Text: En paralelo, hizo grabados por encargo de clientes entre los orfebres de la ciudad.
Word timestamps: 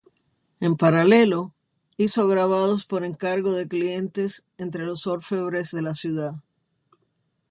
En 0.59 0.77
paralelo, 0.77 1.53
hizo 1.95 2.27
grabados 2.27 2.87
por 2.87 3.03
encargo 3.03 3.51
de 3.53 3.67
clientes 3.67 4.43
entre 4.57 4.83
los 4.87 5.05
orfebres 5.05 5.69
de 5.69 5.81
la 5.83 5.93
ciudad. 5.93 6.33